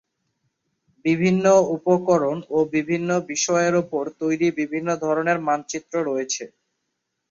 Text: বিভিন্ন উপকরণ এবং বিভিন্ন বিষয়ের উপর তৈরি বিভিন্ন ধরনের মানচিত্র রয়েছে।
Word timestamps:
বিভিন্ন 1.05 1.45
উপকরণ 1.75 2.37
এবং 2.45 2.63
বিভিন্ন 2.75 3.09
বিষয়ের 3.29 3.73
উপর 3.83 4.03
তৈরি 4.21 4.47
বিভিন্ন 4.59 4.89
ধরনের 5.03 5.37
মানচিত্র 5.47 5.95
রয়েছে। 6.09 6.43